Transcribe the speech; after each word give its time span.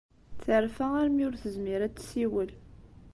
Terfa 0.43 0.85
armi 1.01 1.23
ur 1.27 1.35
tezmir 1.41 1.81
ad 1.87 1.93
tessiwel. 1.95 2.49